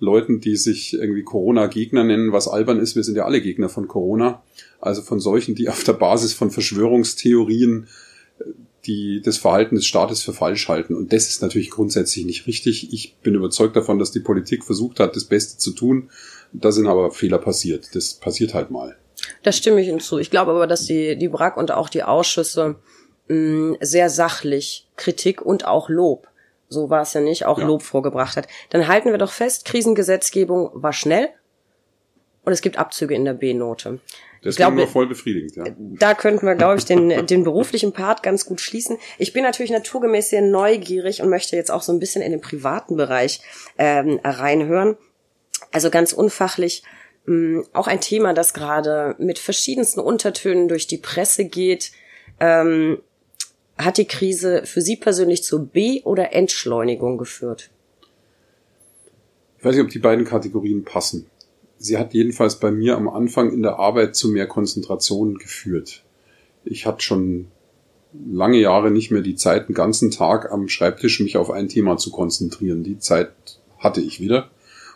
[0.00, 2.96] Leuten, die sich irgendwie Corona-Gegner nennen, was albern ist.
[2.96, 4.42] Wir sind ja alle Gegner von Corona.
[4.80, 7.86] Also von solchen, die auf der Basis von Verschwörungstheorien
[8.86, 10.94] die das Verhalten des Staates für falsch halten.
[10.94, 12.92] Und das ist natürlich grundsätzlich nicht richtig.
[12.92, 16.10] Ich bin überzeugt davon, dass die Politik versucht hat, das Beste zu tun.
[16.52, 17.94] Da sind aber Fehler passiert.
[17.94, 18.96] Das passiert halt mal.
[19.42, 20.18] Das stimme ich hinzu.
[20.18, 22.76] Ich glaube aber, dass die, die BRAC und auch die Ausschüsse
[23.28, 26.28] mh, mm, sehr sachlich Kritik und auch Lob,
[26.68, 27.66] so war es ja nicht, auch ja.
[27.66, 28.48] Lob vorgebracht hat.
[28.70, 31.28] Dann halten wir doch fest, Krisengesetzgebung war schnell
[32.44, 34.00] und es gibt Abzüge in der B-Note.
[34.42, 35.64] Das ist nur voll befriedigend, ja.
[35.78, 38.96] Da könnten wir, glaube ich, den, den beruflichen Part ganz gut schließen.
[39.18, 42.40] Ich bin natürlich naturgemäß sehr neugierig und möchte jetzt auch so ein bisschen in den
[42.40, 43.40] privaten Bereich
[43.78, 44.96] ähm, reinhören.
[45.72, 46.84] Also ganz unfachlich,
[47.72, 51.92] auch ein Thema, das gerade mit verschiedensten Untertönen durch die Presse geht.
[52.40, 52.98] Ähm,
[53.76, 57.70] hat die Krise für Sie persönlich zur B- oder Entschleunigung geführt?
[59.58, 61.26] Ich weiß nicht, ob die beiden Kategorien passen
[61.78, 66.02] sie hat jedenfalls bei mir am Anfang in der Arbeit zu mehr Konzentration geführt.
[66.64, 67.46] Ich hatte schon
[68.30, 71.96] lange Jahre nicht mehr die Zeit, einen ganzen Tag am Schreibtisch mich auf ein Thema
[71.96, 72.82] zu konzentrieren.
[72.82, 73.32] Die Zeit
[73.78, 74.50] hatte ich wieder.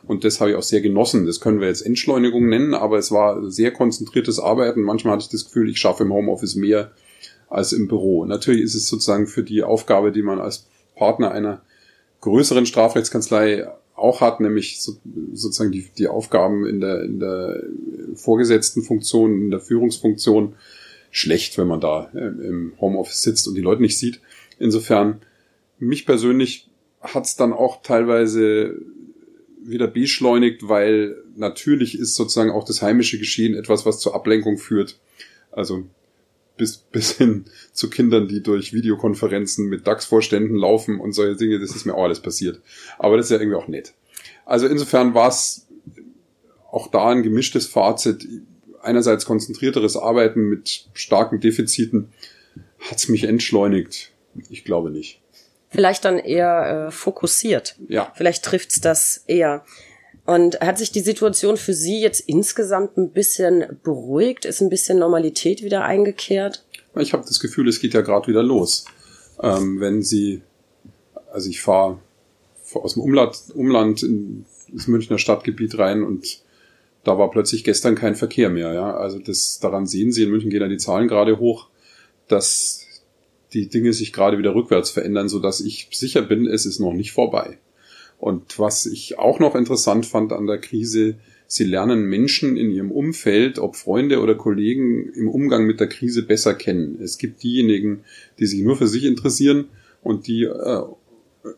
[0.07, 1.27] Und das habe ich auch sehr genossen.
[1.27, 4.83] Das können wir jetzt Entschleunigung nennen, aber es war sehr konzentriertes Arbeiten.
[4.83, 6.91] Manchmal hatte ich das Gefühl, ich schaffe im Homeoffice mehr
[7.49, 8.25] als im Büro.
[8.25, 11.63] Natürlich ist es sozusagen für die Aufgabe, die man als Partner einer
[12.21, 14.97] größeren Strafrechtskanzlei auch hat, nämlich so,
[15.33, 17.63] sozusagen die, die Aufgaben in der, in der
[18.15, 20.55] vorgesetzten Funktion, in der Führungsfunktion
[21.11, 24.21] schlecht, wenn man da äh, im Homeoffice sitzt und die Leute nicht sieht.
[24.59, 25.21] Insofern,
[25.79, 26.69] mich persönlich
[27.01, 28.77] hat's dann auch teilweise
[29.65, 34.99] wieder beschleunigt, weil natürlich ist sozusagen auch das heimische Geschehen etwas, was zur Ablenkung führt.
[35.51, 35.85] Also
[36.57, 41.75] bis, bis hin zu Kindern, die durch Videokonferenzen mit DAX-Vorständen laufen und solche Dinge, das
[41.75, 42.61] ist mir auch alles passiert.
[42.99, 43.95] Aber das ist ja irgendwie auch nett.
[44.45, 45.67] Also insofern war es
[46.71, 48.27] auch da ein gemischtes Fazit.
[48.83, 52.09] Einerseits konzentrierteres Arbeiten mit starken Defiziten.
[52.81, 54.11] Hat's mich entschleunigt?
[54.51, 55.22] Ich glaube nicht.
[55.73, 57.77] Vielleicht dann eher äh, fokussiert.
[57.89, 58.13] Ja.
[58.15, 59.65] Vielleicht trifft's das eher.
[60.25, 64.45] Und hat sich die Situation für Sie jetzt insgesamt ein bisschen beruhigt?
[64.45, 66.65] Ist ein bisschen Normalität wieder eingekehrt?
[66.97, 68.85] Ich habe das Gefühl, es geht ja gerade wieder los.
[69.43, 70.43] Ähm, wenn Sie,
[71.33, 71.99] also ich fahre
[72.75, 76.43] aus dem Umland, Umland in das Münchner Stadtgebiet rein und
[77.05, 78.73] da war plötzlich gestern kein Verkehr mehr.
[78.73, 81.69] Ja, also das daran sehen Sie in München gehen ja die Zahlen gerade hoch,
[82.29, 82.87] dass
[83.53, 86.93] die Dinge sich gerade wieder rückwärts verändern, so dass ich sicher bin, es ist noch
[86.93, 87.59] nicht vorbei.
[88.19, 91.17] Und was ich auch noch interessant fand an der Krise,
[91.49, 96.23] sie lernen Menschen in ihrem Umfeld, ob Freunde oder Kollegen, im Umgang mit der Krise
[96.23, 96.99] besser kennen.
[97.03, 98.05] Es gibt diejenigen,
[98.39, 99.67] die sich nur für sich interessieren
[100.03, 100.83] und die, äh,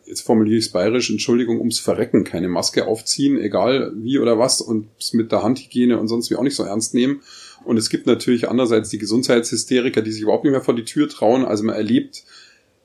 [0.06, 4.60] jetzt formuliere ich es bayerisch, Entschuldigung, ums Verrecken keine Maske aufziehen, egal wie oder was,
[4.60, 7.20] und es mit der Handhygiene und sonst wie auch nicht so ernst nehmen.
[7.64, 11.08] Und es gibt natürlich andererseits die Gesundheitshysteriker, die sich überhaupt nicht mehr vor die Tür
[11.08, 11.44] trauen.
[11.44, 12.24] Also man erlebt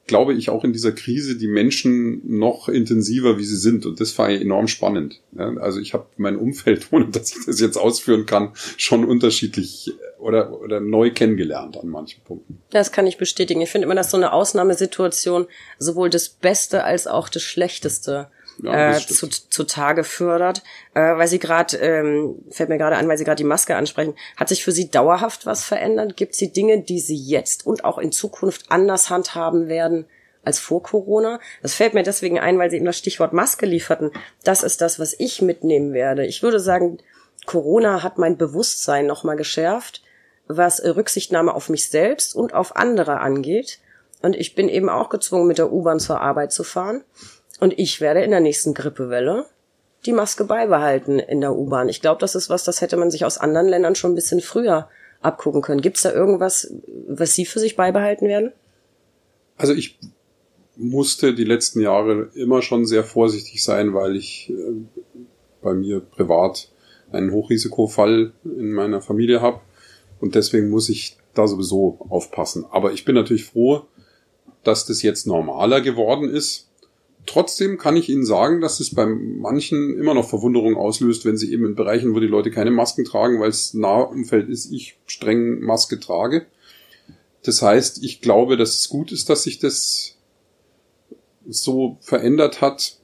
[0.10, 3.86] glaube ich, auch in dieser Krise die Menschen noch intensiver, wie sie sind.
[3.86, 5.22] Und das war enorm spannend.
[5.38, 10.60] Also ich habe mein Umfeld, ohne dass ich das jetzt ausführen kann, schon unterschiedlich oder,
[10.62, 12.60] oder neu kennengelernt an manchen Punkten.
[12.72, 13.62] Das kann ich bestätigen.
[13.62, 15.46] Ich finde immer, dass so eine Ausnahmesituation
[15.78, 18.30] sowohl das Beste als auch das Schlechteste
[18.64, 20.64] ja, äh, zu, zu Tage fördert.
[20.94, 24.16] Äh, weil Sie gerade, ähm, fällt mir gerade an, weil Sie gerade die Maske ansprechen,
[24.38, 26.18] hat sich für Sie dauerhaft was verändert?
[26.18, 30.06] Gibt es die Dinge, die Sie jetzt und auch in Zukunft anders handhaben werden?
[30.46, 31.40] als vor Corona.
[31.62, 34.12] Das fällt mir deswegen ein, weil Sie eben das Stichwort Maske lieferten.
[34.44, 36.26] Das ist das, was ich mitnehmen werde.
[36.26, 37.00] Ich würde sagen,
[37.46, 40.02] Corona hat mein Bewusstsein nochmal geschärft,
[40.48, 43.80] was Rücksichtnahme auf mich selbst und auf andere angeht.
[44.22, 47.04] Und ich bin eben auch gezwungen, mit der U-Bahn zur Arbeit zu fahren.
[47.60, 49.46] Und ich werde in der nächsten Grippewelle
[50.06, 51.90] die Maske beibehalten in der U-Bahn.
[51.90, 54.40] Ich glaube, das ist was, das hätte man sich aus anderen Ländern schon ein bisschen
[54.40, 54.88] früher
[55.22, 55.82] abgucken können.
[55.82, 56.74] Gibt es da irgendwas,
[57.08, 58.54] was Sie für sich beibehalten werden?
[59.58, 60.00] Also ich
[60.78, 64.54] musste die letzten Jahre immer schon sehr vorsichtig sein, weil ich äh,
[65.62, 66.72] bei mir privat
[67.12, 69.60] einen Hochrisikofall in meiner Familie habe
[70.22, 72.66] und deswegen muss ich da sowieso aufpassen.
[72.72, 73.82] Aber ich bin natürlich froh,
[74.64, 76.69] dass das jetzt normaler geworden ist
[77.30, 81.54] Trotzdem kann ich Ihnen sagen, dass es bei manchen immer noch Verwunderung auslöst, wenn sie
[81.54, 85.60] eben in Bereichen, wo die Leute keine Masken tragen, weil es Nahumfeld ist, ich streng
[85.60, 86.48] Maske trage.
[87.44, 90.16] Das heißt, ich glaube, dass es gut ist, dass sich das
[91.48, 92.98] so verändert hat.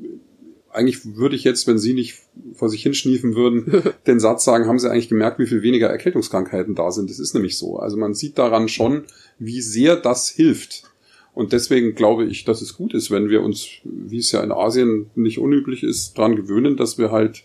[0.72, 2.16] Eigentlich würde ich jetzt, wenn Sie nicht
[2.56, 6.74] vor sich hinschniefen würden, den Satz sagen, haben Sie eigentlich gemerkt, wie viel weniger Erkältungskrankheiten
[6.74, 7.12] da sind?
[7.12, 7.78] Das ist nämlich so.
[7.78, 9.04] Also man sieht daran schon,
[9.38, 10.95] wie sehr das hilft.
[11.36, 14.54] Und deswegen glaube ich, dass es gut ist, wenn wir uns, wie es ja in
[14.54, 17.44] Asien nicht unüblich ist, daran gewöhnen, dass wir halt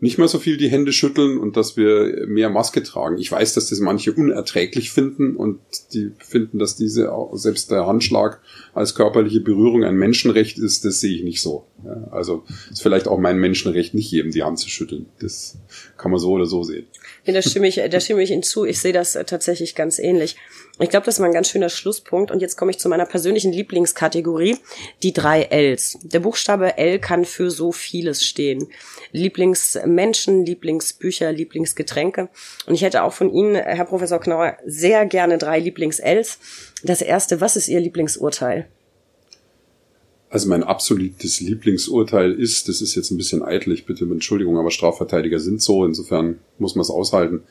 [0.00, 3.18] nicht mehr so viel die Hände schütteln und dass wir mehr Maske tragen.
[3.18, 5.58] Ich weiß, dass das manche unerträglich finden und
[5.92, 8.40] die finden, dass diese selbst der Handschlag
[8.74, 10.84] als körperliche Berührung ein Menschenrecht ist.
[10.84, 11.66] Das sehe ich nicht so.
[12.10, 15.06] Also ist vielleicht auch mein Menschenrecht, nicht jedem die Hand zu schütteln.
[15.20, 15.58] Das
[15.96, 16.86] kann man so oder so sehen.
[17.32, 18.64] Da stimme ich, da stimme ich Ihnen zu.
[18.64, 20.36] Ich sehe das tatsächlich ganz ähnlich.
[20.80, 22.30] Ich glaube, das war ein ganz schöner Schlusspunkt.
[22.30, 24.56] Und jetzt komme ich zu meiner persönlichen Lieblingskategorie,
[25.02, 25.98] die drei Ls.
[26.02, 28.68] Der Buchstabe L kann für so vieles stehen.
[29.12, 32.28] Lieblingsmenschen, Lieblingsbücher, Lieblingsgetränke.
[32.66, 36.38] Und ich hätte auch von Ihnen, Herr Professor Knauer, sehr gerne drei Lieblings-Ls.
[36.82, 38.68] Das erste, was ist Ihr Lieblingsurteil?
[40.30, 44.58] Also mein absolutes Lieblingsurteil ist, das ist jetzt ein bisschen eitel, ich bitte um Entschuldigung,
[44.58, 47.42] aber Strafverteidiger sind so, insofern muss man es aushalten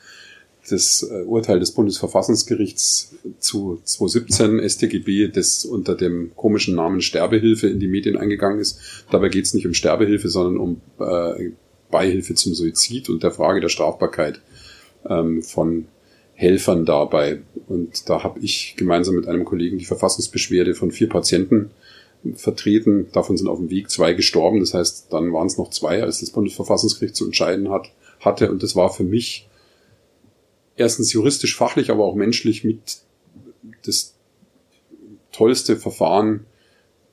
[0.70, 7.80] das äh, Urteil des Bundesverfassungsgerichts zu 2017 StGB, das unter dem komischen Namen Sterbehilfe in
[7.80, 9.04] die Medien eingegangen ist.
[9.10, 11.50] Dabei geht es nicht um Sterbehilfe, sondern um äh,
[11.90, 14.40] Beihilfe zum Suizid und der Frage der Strafbarkeit
[15.08, 15.86] ähm, von
[16.34, 17.40] Helfern dabei.
[17.66, 21.70] Und da habe ich gemeinsam mit einem Kollegen die Verfassungsbeschwerde von vier Patienten
[22.34, 23.08] vertreten.
[23.12, 24.60] Davon sind auf dem Weg zwei gestorben.
[24.60, 28.50] Das heißt, dann waren es noch zwei, als das Bundesverfassungsgericht zu entscheiden hat, hatte.
[28.50, 29.48] Und das war für mich
[30.76, 32.98] erstens juristisch, fachlich, aber auch menschlich mit
[33.84, 34.14] das
[35.32, 36.46] tollste Verfahren,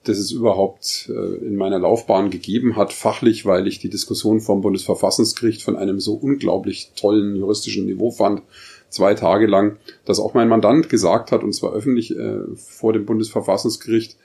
[0.04, 4.62] das es überhaupt äh, in meiner Laufbahn gegeben hat, fachlich, weil ich die Diskussion vom
[4.62, 8.44] Bundesverfassungsgericht von einem so unglaublich tollen juristischen Niveau fand,
[8.90, 13.06] zwei Tage lang, dass auch mein Mandant gesagt hat, und zwar öffentlich äh, vor dem
[13.06, 14.18] Bundesverfassungsgericht,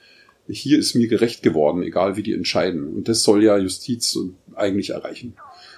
[0.51, 2.87] hier ist mir gerecht geworden, egal wie die entscheiden.
[2.87, 4.17] Und das soll ja Justiz
[4.55, 5.35] eigentlich erreichen.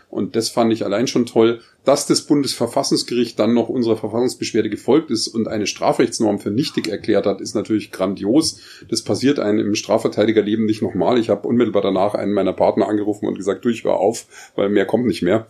[0.09, 5.09] Und das fand ich allein schon toll, dass das Bundesverfassungsgericht dann noch unserer Verfassungsbeschwerde gefolgt
[5.09, 8.59] ist und eine Strafrechtsnorm für nichtig erklärt hat, ist natürlich grandios.
[8.89, 11.17] Das passiert einem im Strafverteidigerleben nicht nochmal.
[11.17, 14.69] Ich habe unmittelbar danach einen meiner Partner angerufen und gesagt, du, ich hör auf, weil
[14.69, 15.47] mehr kommt nicht mehr.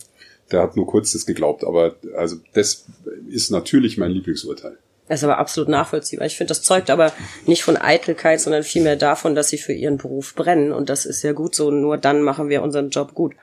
[0.49, 2.85] Der hat nur kurz das geglaubt, aber also das
[3.27, 4.77] ist natürlich mein Lieblingsurteil.
[5.13, 6.25] Das ist aber absolut nachvollziehbar.
[6.25, 7.13] Ich finde, das zeugt aber
[7.45, 10.71] nicht von Eitelkeit, sondern vielmehr davon, dass sie für ihren Beruf brennen.
[10.71, 11.69] Und das ist ja gut so.
[11.69, 13.35] Nur dann machen wir unseren Job gut.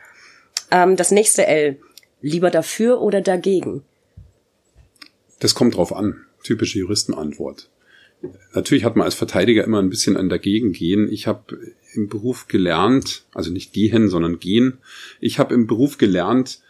[0.72, 1.78] Ähm, das nächste L.
[2.22, 3.85] Lieber dafür oder dagegen?
[5.38, 6.26] Das kommt drauf an.
[6.42, 7.70] Typische Juristenantwort.
[8.52, 11.09] Natürlich hat man als Verteidiger immer ein bisschen ein Dagegen gehen.
[11.09, 11.56] Ich habe
[11.94, 14.78] im Beruf gelernt, also nicht gehen, sondern gehen.
[15.20, 16.62] Ich habe im Beruf gelernt,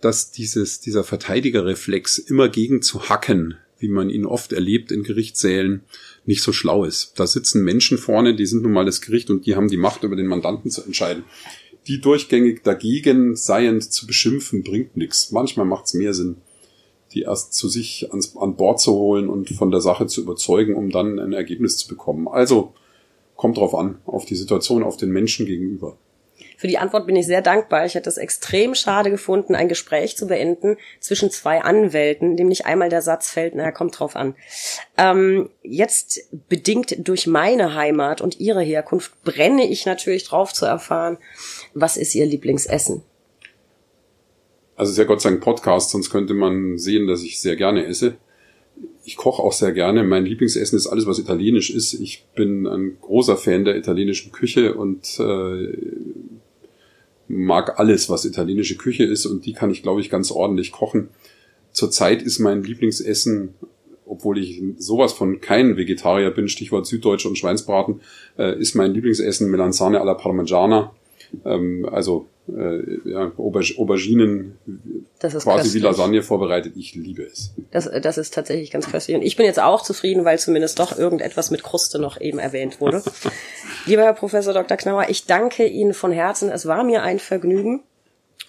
[0.00, 5.82] dass dieses, dieser Verteidigerreflex immer gegen zu hacken, wie man ihn oft erlebt in Gerichtssälen,
[6.26, 7.18] nicht so schlau ist.
[7.18, 10.04] Da sitzen Menschen vorne, die sind nun mal das Gericht und die haben die Macht
[10.04, 11.24] über den Mandanten zu entscheiden.
[11.86, 15.32] Die durchgängig dagegen seiend zu beschimpfen, bringt nichts.
[15.32, 16.36] Manchmal macht es mehr Sinn,
[17.12, 20.74] die erst zu sich ans, an Bord zu holen und von der Sache zu überzeugen,
[20.74, 22.28] um dann ein Ergebnis zu bekommen.
[22.28, 22.74] Also
[23.34, 25.96] kommt drauf an, auf die Situation, auf den Menschen gegenüber.
[26.60, 27.86] Für die Antwort bin ich sehr dankbar.
[27.86, 32.66] Ich hätte es extrem schade gefunden, ein Gespräch zu beenden zwischen zwei Anwälten, dem nicht
[32.66, 34.34] einmal der Satz fällt, naja, kommt drauf an.
[34.98, 41.16] Ähm, jetzt bedingt durch meine Heimat und ihre Herkunft brenne ich natürlich drauf zu erfahren,
[41.72, 43.04] was ist ihr Lieblingsessen?
[44.76, 48.18] Also sehr Gott sei Dank Podcast, sonst könnte man sehen, dass ich sehr gerne esse
[49.04, 50.04] ich koche auch sehr gerne.
[50.04, 51.94] Mein Lieblingsessen ist alles, was italienisch ist.
[51.94, 55.76] Ich bin ein großer Fan der italienischen Küche und äh,
[57.30, 61.08] mag alles, was italienische Küche ist und die kann ich, glaube ich, ganz ordentlich kochen.
[61.72, 63.54] Zurzeit ist mein Lieblingsessen,
[64.04, 68.00] obwohl ich sowas von kein Vegetarier bin, Stichwort Süddeutsche und Schweinsbraten,
[68.36, 70.92] äh, ist mein Lieblingsessen Melanzane alla Parmigiana.
[71.44, 74.58] Ähm, also äh, ja, Auberginen
[75.18, 75.74] quasi köstlich.
[75.74, 76.74] wie Lasagne vorbereitet.
[76.76, 77.54] Ich liebe es.
[77.70, 79.16] Das, das ist tatsächlich ganz köstlich.
[79.16, 82.80] Und ich bin jetzt auch zufrieden, weil zumindest doch irgendetwas mit Kruste noch eben erwähnt
[82.80, 83.02] wurde.
[83.86, 84.76] Lieber Herr Professor Dr.
[84.76, 86.50] Knauer, ich danke Ihnen von Herzen.
[86.50, 87.82] Es war mir ein Vergnügen.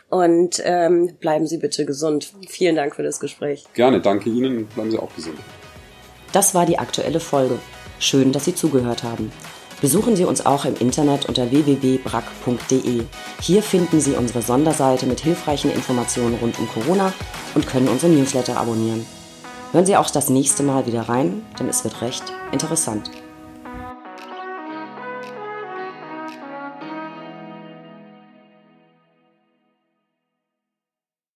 [0.10, 2.34] Und ähm, bleiben Sie bitte gesund.
[2.50, 3.66] Vielen Dank für das Gespräch.
[3.74, 4.66] Gerne, danke Ihnen.
[4.66, 5.38] Bleiben Sie auch gesund.
[6.34, 7.60] Das war die aktuelle Folge.
[8.00, 9.32] Schön, dass Sie zugehört haben.
[9.82, 13.04] Besuchen Sie uns auch im Internet unter www.brack.de.
[13.42, 17.12] Hier finden Sie unsere Sonderseite mit hilfreichen Informationen rund um Corona
[17.56, 19.08] und können unsere Newsletter abonnieren.
[19.72, 23.10] Hören Sie auch das nächste Mal wieder rein, denn es wird recht interessant.